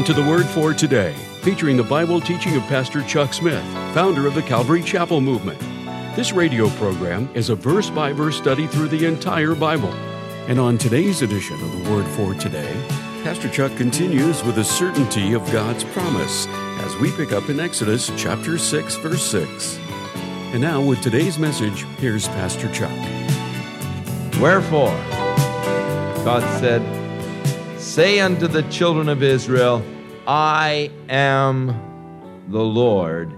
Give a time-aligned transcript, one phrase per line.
[0.00, 4.26] Welcome to the Word for Today, featuring the Bible teaching of Pastor Chuck Smith, founder
[4.26, 5.60] of the Calvary Chapel Movement.
[6.16, 9.92] This radio program is a verse by verse study through the entire Bible.
[10.48, 12.72] And on today's edition of the Word for Today,
[13.24, 16.46] Pastor Chuck continues with the certainty of God's promise
[16.82, 19.78] as we pick up in Exodus chapter 6, verse 6.
[20.54, 22.90] And now, with today's message, here's Pastor Chuck.
[24.40, 24.96] Wherefore,
[26.24, 26.80] God said,
[27.78, 29.82] Say unto the children of Israel,
[30.32, 31.74] I am
[32.50, 33.36] the Lord,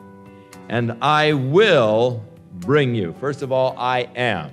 [0.69, 2.23] and I will
[2.57, 3.15] bring you.
[3.19, 4.51] First of all, I am,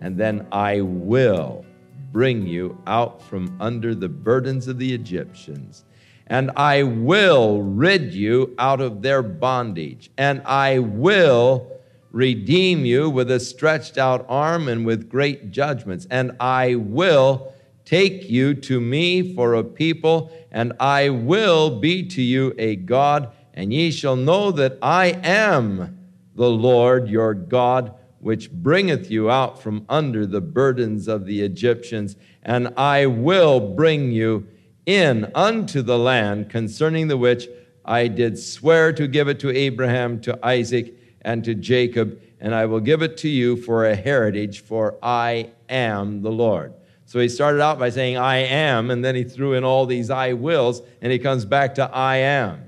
[0.00, 1.64] and then I will
[2.10, 5.84] bring you out from under the burdens of the Egyptians,
[6.26, 11.70] and I will rid you out of their bondage, and I will
[12.10, 17.52] redeem you with a stretched out arm and with great judgments, and I will
[17.86, 23.32] Take you to me for a people, and I will be to you a God,
[23.54, 25.96] and ye shall know that I am
[26.34, 32.16] the Lord your God, which bringeth you out from under the burdens of the Egyptians,
[32.42, 34.48] and I will bring you
[34.84, 37.48] in unto the land concerning the which
[37.84, 42.66] I did swear to give it to Abraham, to Isaac, and to Jacob, and I
[42.66, 46.74] will give it to you for a heritage, for I am the Lord.
[47.06, 50.10] So he started out by saying, I am, and then he threw in all these
[50.10, 52.64] I wills, and he comes back to I am.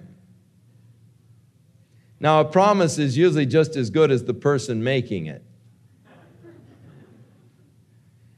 [2.21, 5.45] Now, a promise is usually just as good as the person making it.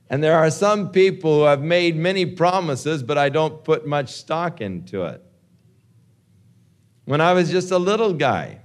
[0.09, 4.11] And there are some people who have made many promises, but I don't put much
[4.11, 5.23] stock into it.
[7.05, 8.61] When I was just a little guy,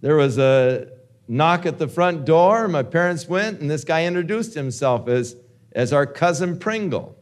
[0.00, 0.88] there was a
[1.28, 2.66] knock at the front door.
[2.66, 5.36] My parents went, and this guy introduced himself as
[5.72, 7.16] as our cousin Pringle,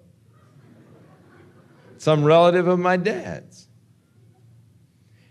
[1.99, 3.69] some relative of my dad's.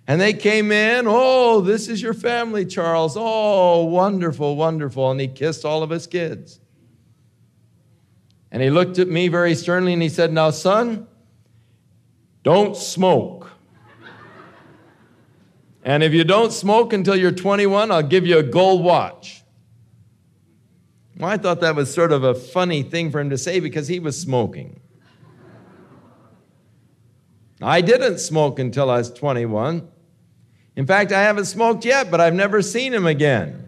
[0.07, 3.15] And they came in, oh, this is your family, Charles.
[3.17, 5.11] Oh, wonderful, wonderful.
[5.11, 6.61] And he kissed all of his kids.
[8.49, 11.07] And he looked at me very sternly and he said, Now, son,
[12.43, 13.51] don't smoke.
[15.83, 19.43] and if you don't smoke until you're 21, I'll give you a gold watch.
[21.19, 23.87] Well, I thought that was sort of a funny thing for him to say because
[23.87, 24.79] he was smoking.
[27.59, 29.87] I didn't smoke until I was 21.
[30.75, 33.63] In fact, I haven't smoked yet, but I've never seen him again.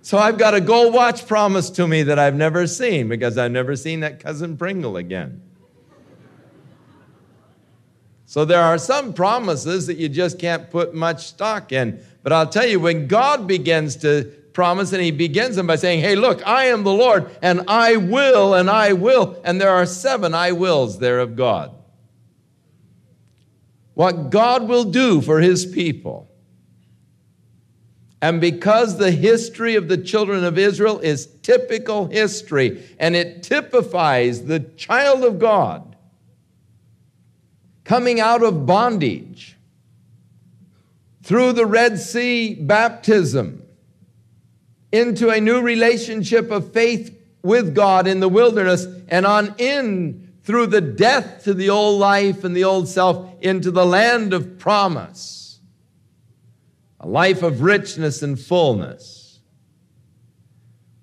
[0.00, 3.50] So I've got a gold watch promised to me that I've never seen because I've
[3.50, 5.42] never seen that cousin Pringle again.
[8.24, 12.00] So there are some promises that you just can't put much stock in.
[12.22, 16.00] But I'll tell you, when God begins to promise, and he begins them by saying,
[16.00, 19.38] Hey, look, I am the Lord, and I will, and I will.
[19.44, 21.72] And there are seven I wills there of God.
[23.92, 26.30] What God will do for his people.
[28.22, 34.44] And because the history of the children of Israel is typical history, and it typifies
[34.44, 35.96] the child of God
[37.84, 39.58] coming out of bondage
[41.22, 43.65] through the Red Sea baptism
[44.96, 50.68] into a new relationship of faith with God in the wilderness and on in through
[50.68, 55.60] the death to the old life and the old self into the land of promise,
[57.00, 59.40] a life of richness and fullness.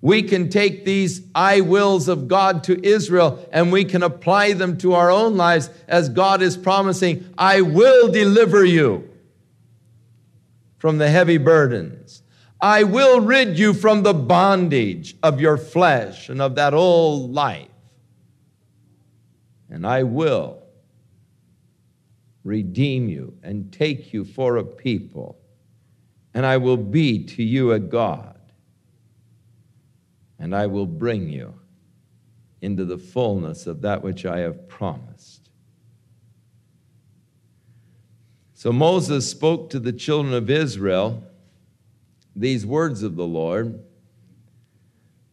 [0.00, 4.76] We can take these I wills of God to Israel and we can apply them
[4.78, 9.08] to our own lives as God is promising, I will deliver you
[10.76, 12.22] from the heavy burdens.
[12.64, 17.68] I will rid you from the bondage of your flesh and of that old life.
[19.68, 20.62] And I will
[22.42, 25.38] redeem you and take you for a people.
[26.32, 28.40] And I will be to you a God.
[30.38, 31.52] And I will bring you
[32.62, 35.50] into the fullness of that which I have promised.
[38.54, 41.22] So Moses spoke to the children of Israel
[42.36, 43.82] these words of the Lord.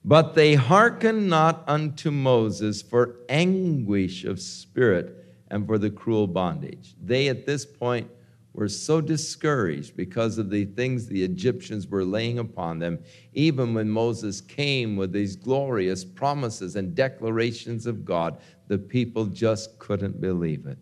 [0.04, 5.16] But they hearkened not unto Moses for anguish of spirit
[5.50, 6.96] and for the cruel bondage.
[7.02, 8.10] They at this point
[8.54, 13.00] were so discouraged because of the things the Egyptians were laying upon them,
[13.34, 19.80] even when Moses came with these glorious promises and declarations of God, the people just
[19.80, 20.78] couldn't believe it.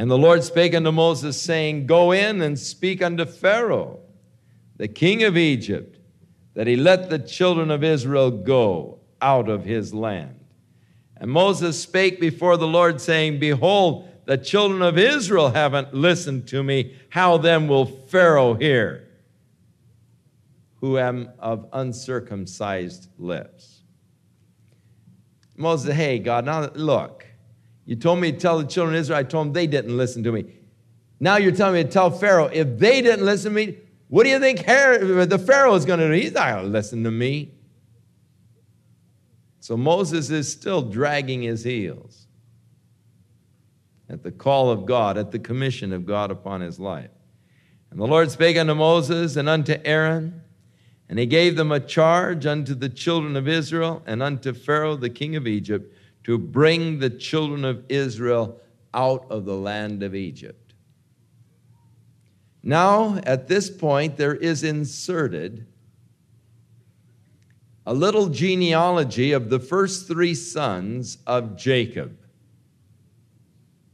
[0.00, 4.00] And the Lord spake unto Moses, saying, Go in and speak unto Pharaoh,
[4.78, 5.98] the king of Egypt,
[6.54, 10.42] that he let the children of Israel go out of his land.
[11.18, 16.62] And Moses spake before the Lord, saying, Behold, the children of Israel haven't listened to
[16.62, 16.96] me.
[17.10, 19.06] How then will Pharaoh hear,
[20.76, 23.82] who am of uncircumcised lips?
[25.58, 27.26] Moses Hey, God, now look,
[27.90, 29.18] you told me to tell the children of Israel.
[29.18, 30.44] I told them they didn't listen to me.
[31.18, 34.30] Now you're telling me to tell Pharaoh, if they didn't listen to me, what do
[34.30, 36.12] you think the Pharaoh is going to do?
[36.12, 37.50] He's not going to listen to me.
[39.58, 42.28] So Moses is still dragging his heels
[44.08, 47.10] at the call of God, at the commission of God upon his life.
[47.90, 50.42] And the Lord spake unto Moses and unto Aaron,
[51.08, 55.10] and he gave them a charge unto the children of Israel and unto Pharaoh the
[55.10, 55.96] king of Egypt
[56.30, 58.60] to bring the children of Israel
[58.94, 60.74] out of the land of Egypt.
[62.62, 65.66] Now, at this point, there is inserted
[67.84, 72.16] a little genealogy of the first three sons of Jacob.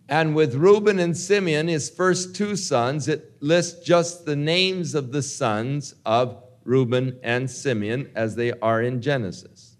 [0.06, 5.10] And with Reuben and Simeon, his first two sons, it lists just the names of
[5.10, 9.75] the sons of Reuben and Simeon as they are in Genesis.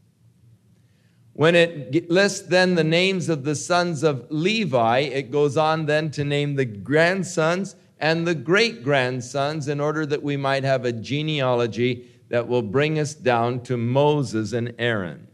[1.37, 6.11] When it lists then the names of the sons of Levi, it goes on then
[6.13, 10.93] to name the grandsons and the great grandsons in order that we might have a
[10.93, 15.29] genealogy that will bring us down to Moses and Aaron.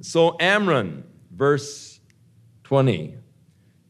[0.00, 1.02] So Amram,
[1.32, 1.98] verse
[2.62, 3.16] 20,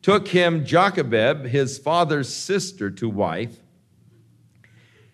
[0.01, 3.59] took him Jochebed, his father's sister, to wife,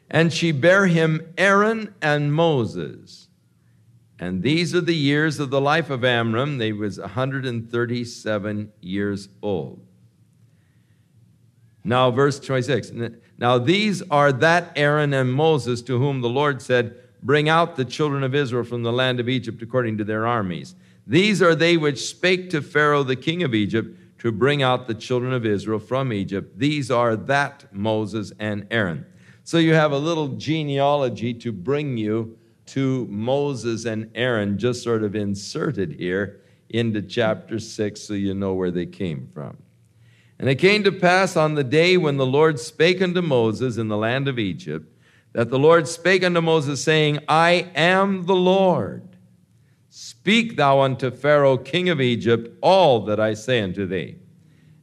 [0.09, 3.27] and she bare him Aaron and Moses.
[4.21, 6.59] And these are the years of the life of Amram.
[6.59, 9.81] They was 137 years old.
[11.83, 12.93] Now, verse 26.
[13.39, 17.85] Now, these are that Aaron and Moses to whom the Lord said, Bring out the
[17.87, 20.75] children of Israel from the land of Egypt according to their armies.
[21.07, 24.95] These are they which spake to Pharaoh the king of Egypt to bring out the
[24.95, 26.59] children of Israel from Egypt.
[26.59, 29.07] These are that Moses and Aaron.
[29.45, 32.39] So you have a little genealogy to bring you
[32.71, 38.55] to Moses and Aaron, just sort of inserted here into chapter 6 so you know
[38.55, 39.57] where they came from.
[40.39, 43.89] And it came to pass on the day when the Lord spake unto Moses in
[43.89, 44.87] the land of Egypt,
[45.33, 49.17] that the Lord spake unto Moses, saying, I am the Lord.
[49.91, 54.17] Speak thou unto Pharaoh, king of Egypt, all that I say unto thee.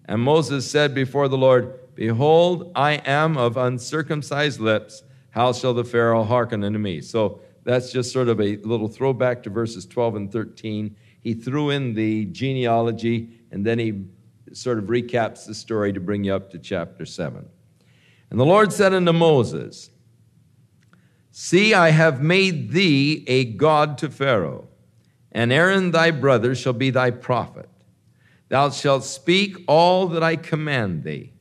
[0.05, 5.01] And Moses said before the Lord, Behold, I am of uncircumcised lips.
[5.31, 7.01] How shall the Pharaoh hearken unto me?
[7.01, 10.95] So that's just sort of a little throwback to verses 12 and 13.
[11.19, 14.05] He threw in the genealogy and then he
[14.53, 17.45] sort of recaps the story to bring you up to chapter 7.
[18.29, 19.89] And the Lord said unto Moses,
[21.29, 24.69] See, I have made thee a God to Pharaoh,
[25.33, 27.69] and Aaron thy brother shall be thy prophet.
[28.47, 31.33] Thou shalt speak all that I command thee,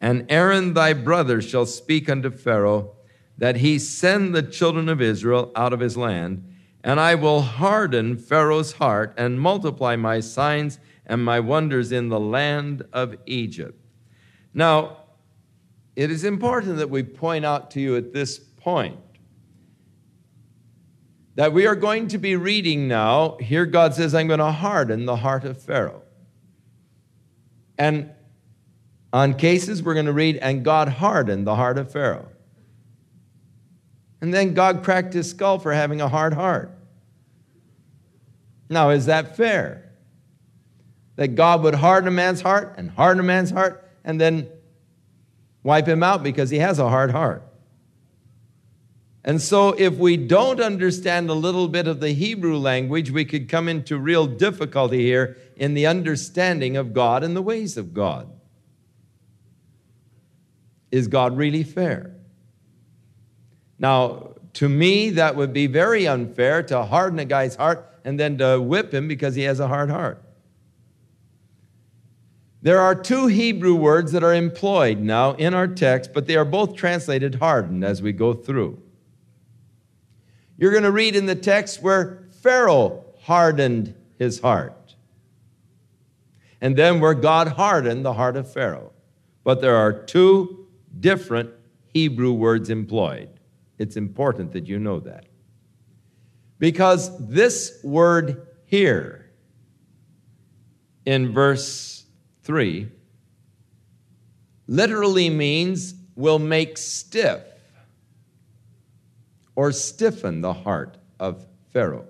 [0.00, 2.95] and Aaron thy brother shall speak unto Pharaoh,
[3.38, 6.42] that he send the children of Israel out of his land,
[6.82, 12.20] and I will harden Pharaoh's heart and multiply my signs and my wonders in the
[12.20, 13.78] land of Egypt.
[14.54, 14.98] Now,
[15.94, 18.98] it is important that we point out to you at this point
[21.36, 23.36] that we are going to be reading now.
[23.40, 26.02] Here, God says, I'm going to harden the heart of Pharaoh.
[27.78, 28.10] And
[29.12, 32.28] on cases, we're going to read, and God hardened the heart of Pharaoh.
[34.20, 36.76] And then God cracked his skull for having a hard heart.
[38.68, 39.86] Now, is that fair?
[41.16, 44.48] that God would harden a man's heart and harden a man's heart and then
[45.62, 47.42] wipe him out because he has a hard heart.
[49.24, 53.48] And so, if we don't understand a little bit of the Hebrew language, we could
[53.48, 58.30] come into real difficulty here in the understanding of God and the ways of God.
[60.92, 62.14] Is God really fair?
[63.78, 68.38] Now, to me, that would be very unfair to harden a guy's heart and then
[68.38, 70.22] to whip him because he has a hard heart.
[72.62, 76.44] There are two Hebrew words that are employed now in our text, but they are
[76.44, 78.82] both translated hardened as we go through.
[80.56, 84.94] You're going to read in the text where Pharaoh hardened his heart,
[86.60, 88.92] and then where God hardened the heart of Pharaoh.
[89.44, 90.66] But there are two
[90.98, 91.50] different
[91.92, 93.35] Hebrew words employed.
[93.78, 95.26] It's important that you know that.
[96.58, 99.30] Because this word here
[101.04, 102.04] in verse
[102.42, 102.88] 3
[104.66, 107.42] literally means will make stiff
[109.54, 112.06] or stiffen the heart of Pharaoh.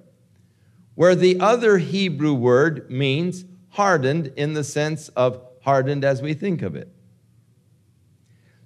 [0.96, 6.62] where the other Hebrew word means hardened in the sense of hardened as we think
[6.62, 6.88] of it.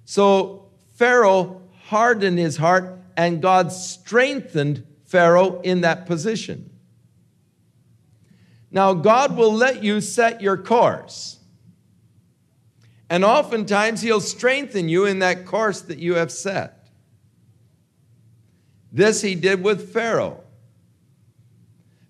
[0.05, 1.60] So Pharaoh
[1.91, 6.69] hardened his heart, and God strengthened Pharaoh in that position.
[8.71, 11.37] Now, God will let you set your course.
[13.09, 16.87] And oftentimes, He'll strengthen you in that course that you have set.
[18.93, 20.41] This He did with Pharaoh.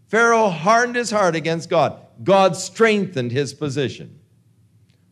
[0.09, 1.97] Pharaoh hardened his heart against God.
[2.23, 4.19] God strengthened his position.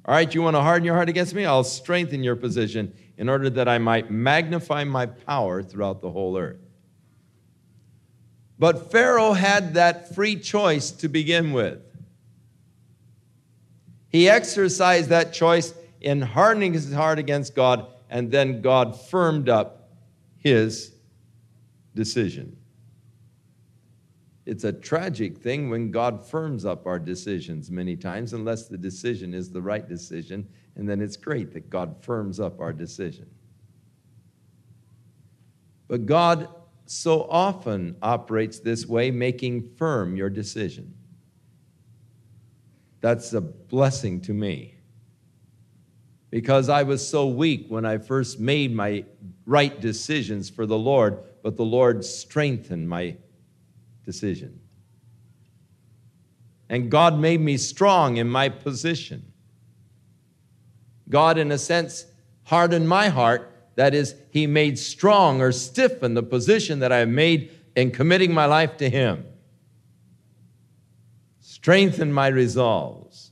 [0.05, 1.45] All right, you want to harden your heart against me?
[1.45, 6.38] I'll strengthen your position in order that I might magnify my power throughout the whole
[6.38, 6.61] earth.
[8.57, 11.81] But Pharaoh had that free choice to begin with.
[14.07, 19.89] He exercised that choice in hardening his heart against God, and then God firmed up
[20.38, 20.93] his
[21.93, 22.55] decision.
[24.45, 29.33] It's a tragic thing when God firms up our decisions many times, unless the decision
[29.33, 30.47] is the right decision,
[30.79, 33.29] and then it's great that God firms up our decision.
[35.89, 36.48] But God
[36.86, 40.93] so often operates this way, making firm your decision.
[43.01, 44.75] That's a blessing to me.
[46.29, 49.03] Because I was so weak when I first made my
[49.45, 53.17] right decisions for the Lord, but the Lord strengthened my
[54.05, 54.62] decision.
[56.69, 59.28] And God made me strong in my position.
[61.09, 62.05] God, in a sense,
[62.43, 63.51] hardened my heart.
[63.75, 68.45] That is, He made strong or stiffen the position that I made in committing my
[68.45, 69.25] life to Him.
[71.39, 73.31] Strengthen my resolves,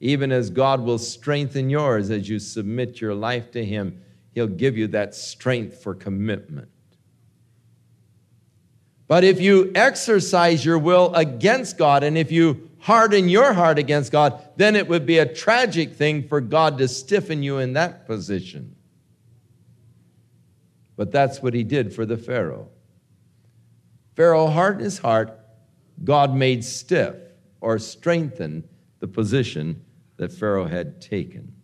[0.00, 4.02] even as God will strengthen yours as you submit your life to Him.
[4.34, 6.68] He'll give you that strength for commitment.
[9.08, 14.10] But if you exercise your will against God and if you harden your heart against
[14.10, 18.06] God, then it would be a tragic thing for God to stiffen you in that
[18.06, 18.74] position.
[20.96, 22.68] But that's what he did for the Pharaoh.
[24.16, 25.38] Pharaoh hardened his heart,
[26.02, 27.14] God made stiff
[27.60, 29.84] or strengthened the position
[30.16, 31.54] that Pharaoh had taken.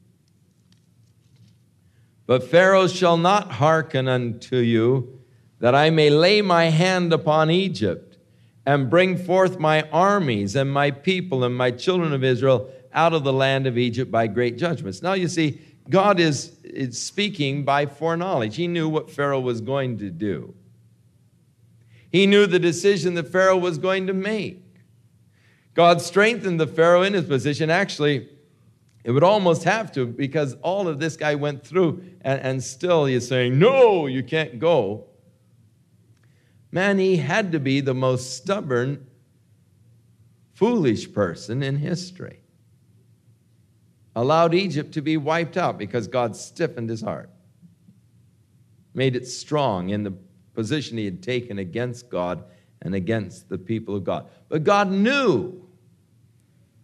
[2.26, 5.20] But Pharaoh shall not hearken unto you
[5.58, 8.08] that I may lay my hand upon Egypt
[8.68, 13.25] and bring forth my armies and my people and my children of Israel out of
[13.25, 15.00] the land of Egypt by great judgments.
[15.00, 15.58] Now you see,
[15.88, 18.56] God is, is speaking by foreknowledge.
[18.56, 20.54] He knew what Pharaoh was going to do.
[22.12, 24.62] He knew the decision that Pharaoh was going to make.
[25.72, 27.70] God strengthened the Pharaoh in his position.
[27.70, 28.28] Actually,
[29.02, 33.06] it would almost have to because all of this guy went through, and, and still
[33.06, 35.08] he's saying, No, you can't go.
[36.70, 39.06] Man, he had to be the most stubborn,
[40.54, 42.40] foolish person in history.
[44.14, 47.30] Allowed Egypt to be wiped out because God stiffened his heart,
[48.92, 50.12] made it strong in the
[50.54, 52.44] position he had taken against God
[52.82, 54.28] and against the people of God.
[54.48, 55.68] But God knew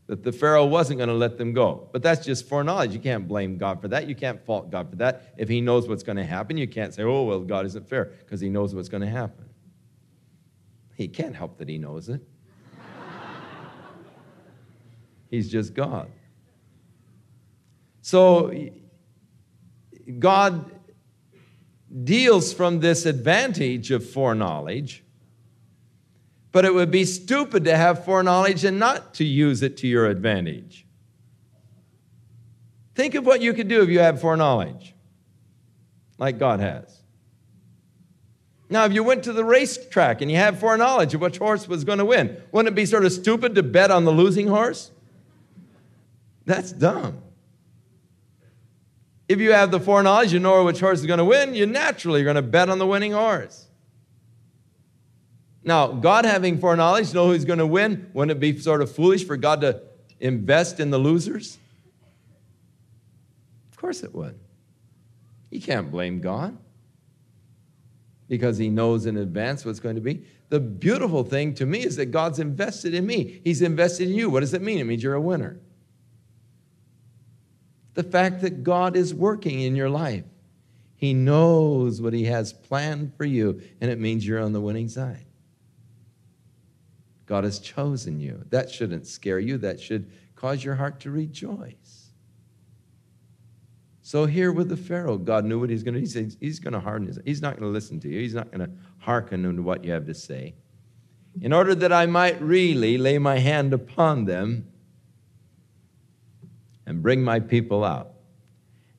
[0.07, 1.89] that the Pharaoh wasn't going to let them go.
[1.93, 2.93] But that's just foreknowledge.
[2.93, 4.07] You can't blame God for that.
[4.07, 5.35] You can't fault God for that.
[5.39, 8.05] If he knows what's going to happen, you can't say, oh, well, God isn't fair
[8.05, 9.44] because he knows what's going to happen.
[10.97, 12.21] He can't help that he knows it.
[15.31, 16.11] He's just God.
[18.03, 18.55] So,
[20.19, 20.71] God
[22.05, 25.03] deals from this advantage of foreknowledge,
[26.53, 30.07] but it would be stupid to have foreknowledge and not to use it to your
[30.07, 30.87] advantage.
[32.95, 34.95] Think of what you could do if you had foreknowledge,
[36.19, 37.04] like God has.
[38.75, 41.85] Now, if you went to the racetrack and you had foreknowledge of which horse was
[41.85, 44.91] going to win, wouldn't it be sort of stupid to bet on the losing horse?
[46.45, 47.23] That's dumb.
[49.29, 52.23] If you have the foreknowledge, you know which horse is going to win, you naturally
[52.23, 53.69] are going to bet on the winning horse.
[55.63, 59.25] Now, God having foreknowledge, know who's going to win, wouldn't it be sort of foolish
[59.25, 59.83] for God to
[60.19, 61.59] invest in the losers?
[63.71, 64.37] Of course it would.
[65.53, 66.59] You can't blame God
[68.29, 70.25] because he knows in advance what's going to be.
[70.49, 73.41] The beautiful thing to me is that God's invested in me.
[73.45, 74.31] He's invested in you.
[74.31, 74.79] What does it mean?
[74.79, 75.59] It means you're a winner.
[77.95, 80.25] The fact that God is working in your life.
[80.97, 84.89] He knows what He has planned for you, and it means you're on the winning
[84.89, 85.27] side.
[87.27, 88.45] God has chosen you.
[88.51, 92.04] That shouldn't scare you, that should cause your heart to rejoice.
[94.07, 96.05] So here with the Pharaoh, God knew what he's going to do.
[96.05, 97.19] He said, He's going to harden his.
[97.25, 98.21] He's not going to listen to you.
[98.21, 100.55] He's not going to hearken unto what you have to say.
[101.41, 104.69] in order that I might really lay my hand upon them
[106.85, 108.13] and bring my people out.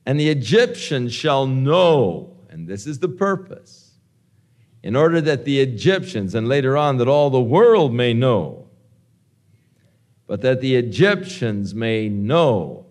[0.04, 3.92] And the Egyptians shall know, and this is the purpose,
[4.82, 8.68] in order that the Egyptians, and later on that all the world may know,
[10.26, 12.85] but that the Egyptians may know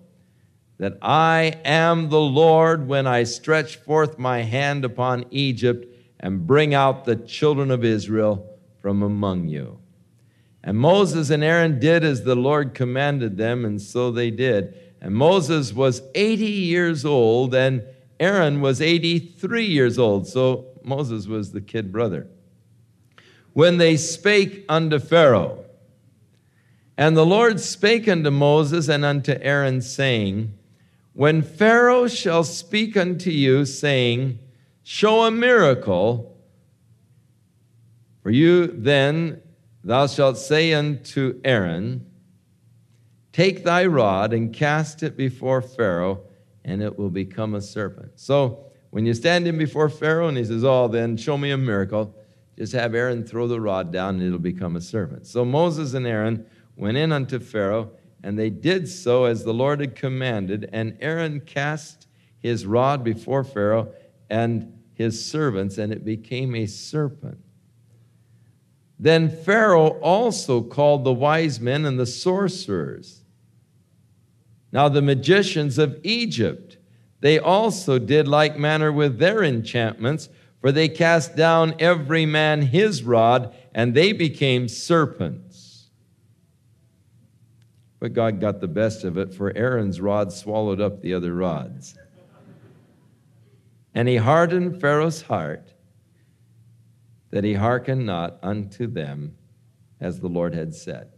[0.77, 5.88] that I am the Lord when I stretch forth my hand upon Egypt
[6.20, 9.79] and bring out the children of Israel from among you.
[10.63, 14.75] And Moses and Aaron did as the Lord commanded them, and so they did.
[15.00, 17.84] And Moses was 80 years old, and
[18.20, 20.27] Aaron was 83 years old.
[20.27, 22.27] So Moses was the kid brother.
[23.53, 25.63] When they spake unto Pharaoh,
[26.98, 30.53] and the Lord spake unto Moses and unto Aaron, saying,
[31.15, 34.38] When Pharaoh shall speak unto you, saying,
[34.84, 36.38] Show a miracle,
[38.22, 39.41] for you then
[39.81, 42.05] thou shalt say unto Aaron,
[43.31, 46.19] Take thy rod and cast it before Pharaoh,
[46.65, 48.12] and it will become a serpent.
[48.15, 51.57] So when you stand in before Pharaoh and he says, Oh, then show me a
[51.57, 52.13] miracle,
[52.57, 55.25] just have Aaron throw the rod down and it'll become a serpent.
[55.25, 56.45] So Moses and Aaron
[56.75, 57.91] went in unto Pharaoh,
[58.25, 60.70] and they did so as the Lord had commanded.
[60.74, 62.08] And Aaron cast
[62.39, 63.94] his rod before Pharaoh
[64.29, 67.39] and his servants, and it became a serpent.
[69.00, 73.21] Then Pharaoh also called the wise men and the sorcerers
[74.76, 76.76] now, the magicians of Egypt,
[77.21, 80.28] they also did like manner with their enchantments,
[80.60, 85.44] for they cast down every man his rod, and they became serpents.
[88.06, 91.98] But God got the best of it, for Aaron's rod swallowed up the other rods.
[93.96, 95.74] And he hardened Pharaoh's heart
[97.32, 99.34] that he hearkened not unto them
[100.00, 101.13] as the Lord had said.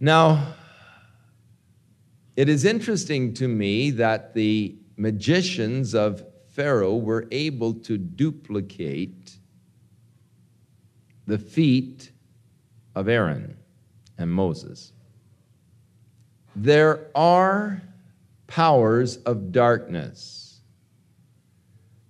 [0.00, 0.54] Now,
[2.34, 9.38] it is interesting to me that the magicians of Pharaoh were able to duplicate
[11.28, 12.10] the feat
[12.96, 13.56] of Aaron
[14.18, 14.92] and Moses.
[16.58, 17.82] There are
[18.46, 20.60] powers of darkness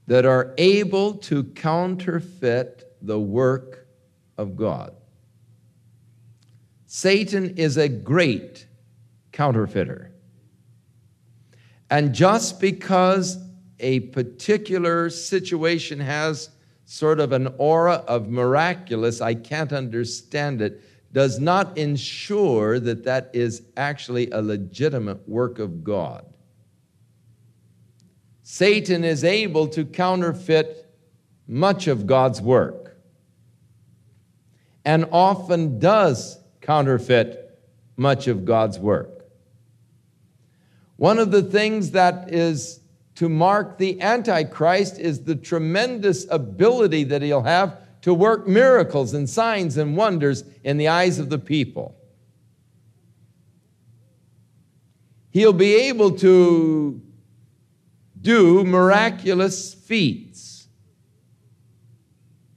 [0.06, 3.88] that are able to counterfeit the work
[4.38, 4.94] of God.
[6.86, 8.68] Satan is a great
[9.32, 10.12] counterfeiter.
[11.90, 13.38] And just because
[13.80, 16.50] a particular situation has
[16.84, 20.80] sort of an aura of miraculous, I can't understand it,
[21.16, 26.26] does not ensure that that is actually a legitimate work of God.
[28.42, 30.92] Satan is able to counterfeit
[31.48, 32.98] much of God's work
[34.84, 37.60] and often does counterfeit
[37.96, 39.24] much of God's work.
[40.96, 42.80] One of the things that is
[43.14, 49.28] to mark the Antichrist is the tremendous ability that he'll have to work miracles and
[49.28, 51.92] signs and wonders in the eyes of the people.
[55.30, 57.02] He'll be able to
[58.20, 60.68] do miraculous feats.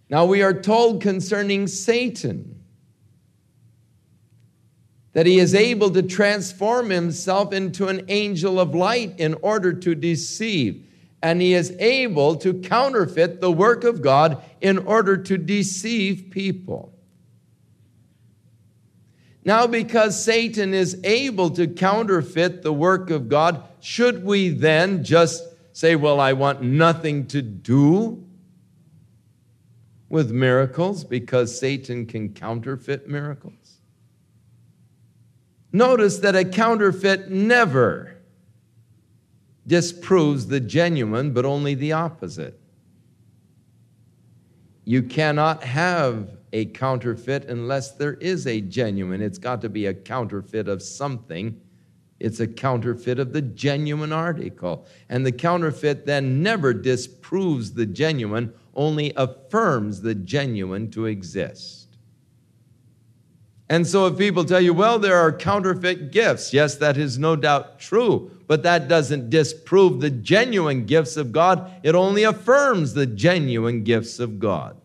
[0.07, 2.63] Now, we are told concerning Satan
[5.13, 9.95] that he is able to transform himself into an angel of light in order to
[9.95, 10.85] deceive.
[11.21, 16.93] And he is able to counterfeit the work of God in order to deceive people.
[19.43, 25.43] Now, because Satan is able to counterfeit the work of God, should we then just
[25.71, 28.23] say, Well, I want nothing to do
[30.09, 33.53] with miracles because Satan can counterfeit miracles?
[35.71, 38.18] Notice that a counterfeit never
[39.69, 42.59] disproves the genuine, but only the opposite.
[44.83, 49.21] You cannot have a counterfeit unless there is a genuine.
[49.21, 51.61] It's got to be a counterfeit of something.
[52.19, 54.87] It's a counterfeit of the genuine article.
[55.07, 61.97] And the counterfeit then never disproves the genuine, only affirms the genuine to exist.
[63.69, 67.35] And so if people tell you, well, there are counterfeit gifts, yes, that is no
[67.35, 71.71] doubt true, but that doesn't disprove the genuine gifts of God.
[71.83, 74.75] It only affirms the genuine gifts of God.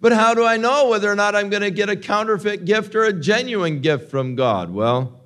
[0.00, 2.94] But how do I know whether or not I'm going to get a counterfeit gift
[2.94, 4.72] or a genuine gift from God?
[4.72, 5.20] Well,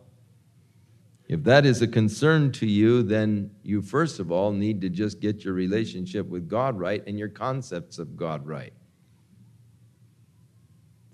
[1.29, 5.21] if that is a concern to you, then you first of all need to just
[5.21, 8.73] get your relationship with God right and your concepts of God right.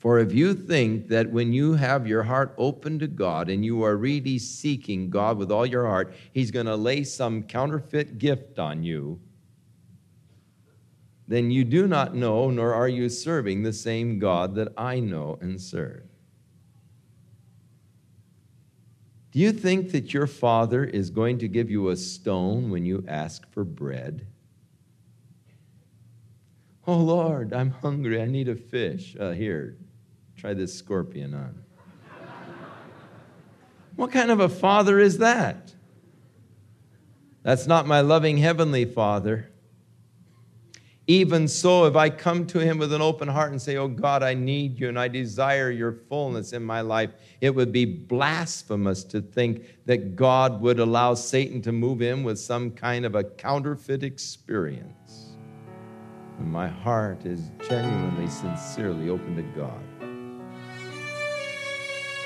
[0.01, 3.85] For if you think that when you have your heart open to God and you
[3.85, 8.59] are really seeking God with all your heart, He's going to lay some counterfeit gift
[8.59, 9.21] on you,
[11.29, 15.39] then you do not know, nor are you serving the same God that I know
[15.43, 16.05] and serve.
[19.33, 23.05] Do you think that your Father is going to give you a stone when you
[23.07, 24.27] ask for bread?
[26.87, 28.21] Oh Lord, I'm hungry.
[28.23, 29.15] I need a fish.
[29.21, 29.77] Uh, here,
[30.40, 31.55] Try this scorpion on.
[33.96, 35.74] what kind of a father is that?
[37.42, 39.50] That's not my loving heavenly father.
[41.07, 44.22] Even so, if I come to him with an open heart and say, Oh God,
[44.22, 47.11] I need you and I desire your fullness in my life,
[47.42, 52.38] it would be blasphemous to think that God would allow Satan to move in with
[52.38, 55.37] some kind of a counterfeit experience.
[56.38, 59.83] When my heart is genuinely, sincerely open to God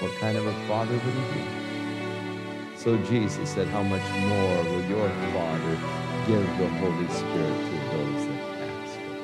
[0.00, 1.64] what kind of a father would he be?
[2.84, 5.78] So Jesus said, How much more will your Father
[6.26, 9.14] give the Holy Spirit to those that ask him?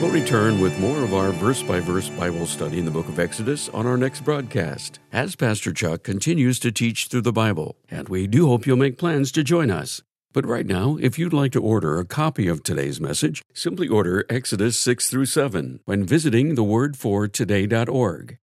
[0.00, 3.20] We'll return with more of our verse by verse Bible study in the book of
[3.20, 8.08] Exodus on our next broadcast as Pastor Chuck continues to teach through the Bible, and
[8.08, 10.02] we do hope you'll make plans to join us.
[10.34, 14.26] But right now, if you'd like to order a copy of today's message, simply order
[14.28, 18.38] Exodus 6 through 7 when visiting thewordfortoday.org.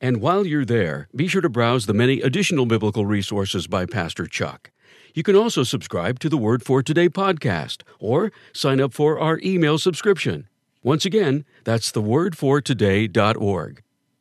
[0.00, 4.28] And while you're there, be sure to browse the many additional biblical resources by Pastor
[4.28, 4.70] Chuck.
[5.12, 9.40] You can also subscribe to the Word for Today podcast or sign up for our
[9.42, 10.46] email subscription.
[10.84, 13.83] Once again, that's thewordfortoday.org.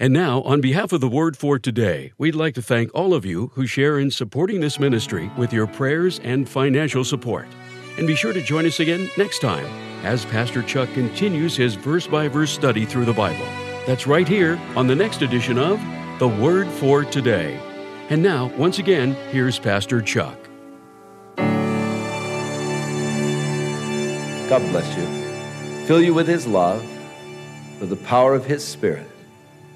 [0.00, 3.26] And now, on behalf of the Word for Today, we'd like to thank all of
[3.26, 7.46] you who share in supporting this ministry with your prayers and financial support.
[7.98, 9.66] And be sure to join us again next time
[10.02, 13.44] as Pastor Chuck continues his verse by verse study through the Bible.
[13.86, 15.78] That's right here on the next edition of
[16.18, 17.60] The Word for Today.
[18.08, 20.38] And now, once again, here's Pastor Chuck.
[24.48, 25.84] God bless you.
[25.84, 26.82] Fill you with His love,
[27.80, 29.09] with the power of His Spirit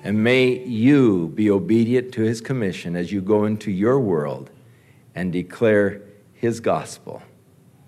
[0.05, 4.51] and may you be obedient to his commission as you go into your world
[5.15, 6.03] and declare
[6.35, 7.23] his gospel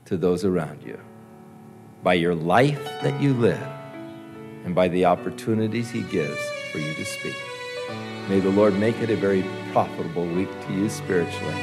[0.07, 0.99] to those around you
[2.03, 3.69] by your life that you live
[4.65, 6.41] and by the opportunities he gives
[6.73, 7.37] for you to speak.
[8.31, 11.55] May the Lord make it a very profitable week to you spiritually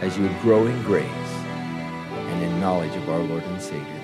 [0.00, 3.95] as you grow in grace and in knowledge of our Lord and Savior.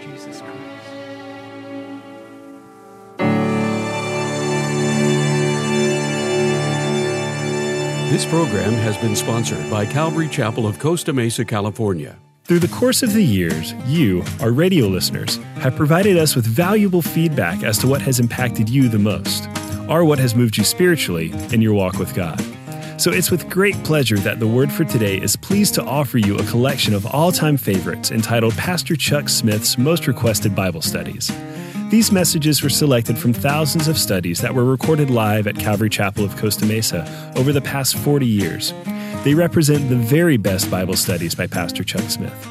[8.13, 12.19] This program has been sponsored by Calvary Chapel of Costa Mesa, California.
[12.45, 17.01] Through the course of the years, you, our radio listeners, have provided us with valuable
[17.01, 19.49] feedback as to what has impacted you the most,
[19.89, 22.39] or what has moved you spiritually in your walk with God.
[23.01, 26.37] So it's with great pleasure that the Word for Today is pleased to offer you
[26.37, 31.33] a collection of all time favorites entitled Pastor Chuck Smith's Most Requested Bible Studies.
[31.93, 36.25] These messages were selected from thousands of studies that were recorded live at Calvary Chapel
[36.25, 37.05] of Costa Mesa
[37.37, 38.73] over the past 40 years.
[39.25, 42.49] They represent the very best Bible studies by Pastor Chuck Smith.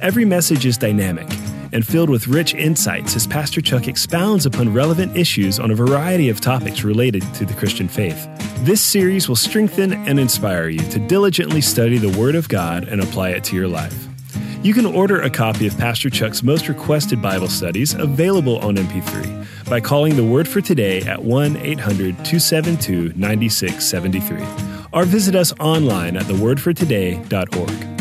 [0.00, 1.28] Every message is dynamic
[1.72, 6.30] and filled with rich insights as Pastor Chuck expounds upon relevant issues on a variety
[6.30, 8.26] of topics related to the Christian faith.
[8.60, 13.02] This series will strengthen and inspire you to diligently study the Word of God and
[13.02, 14.11] apply it to your life.
[14.62, 19.68] You can order a copy of Pastor Chuck's most requested Bible studies available on MP3
[19.68, 26.16] by calling the Word for Today at 1 800 272 9673 or visit us online
[26.16, 27.91] at thewordfortoday.org.